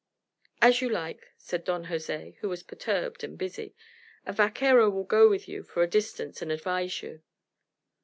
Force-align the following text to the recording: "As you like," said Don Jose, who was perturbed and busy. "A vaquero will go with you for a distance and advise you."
"As 0.63 0.81
you 0.81 0.89
like," 0.89 1.27
said 1.37 1.63
Don 1.63 1.83
Jose, 1.83 2.35
who 2.39 2.49
was 2.49 2.63
perturbed 2.63 3.23
and 3.23 3.37
busy. 3.37 3.75
"A 4.25 4.33
vaquero 4.33 4.89
will 4.89 5.03
go 5.03 5.29
with 5.29 5.47
you 5.47 5.61
for 5.61 5.83
a 5.83 5.87
distance 5.87 6.41
and 6.41 6.51
advise 6.51 7.03
you." 7.03 7.21